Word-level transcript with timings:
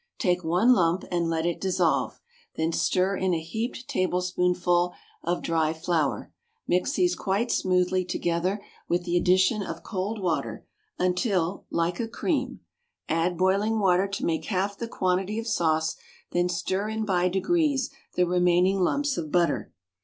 Take 0.17 0.43
one 0.43 0.73
lump 0.73 1.03
and 1.11 1.29
let 1.29 1.45
it 1.45 1.61
dissolve, 1.61 2.19
then 2.55 2.71
stir 2.73 3.15
in 3.17 3.35
a 3.35 3.39
heaped 3.39 3.87
tablespoonful 3.87 4.95
of 5.21 5.43
dry 5.43 5.73
flour, 5.73 6.33
mix 6.67 6.93
these 6.93 7.13
quite 7.15 7.51
smoothly 7.51 8.03
together, 8.03 8.63
with 8.89 9.03
the 9.03 9.15
addition 9.15 9.61
of 9.61 9.83
cold 9.83 10.19
water, 10.19 10.65
until 10.97 11.67
like 11.69 11.99
a 11.99 12.07
cream; 12.07 12.61
add 13.07 13.37
boiling 13.37 13.77
water 13.77 14.07
to 14.07 14.25
make 14.25 14.45
half 14.45 14.75
the 14.75 14.87
quantity 14.87 15.37
of 15.37 15.45
sauce, 15.45 15.95
then 16.31 16.49
stir 16.49 16.89
in 16.89 17.05
by 17.05 17.29
degrees 17.29 17.91
the 18.15 18.23
remaining 18.25 18.79
lumps 18.79 19.17
of 19.19 19.31
butter. 19.31 19.71